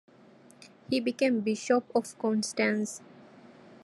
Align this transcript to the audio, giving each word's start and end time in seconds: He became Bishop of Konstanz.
He 0.89 0.99
became 0.99 1.41
Bishop 1.41 1.85
of 1.93 2.05
Konstanz. 2.17 3.01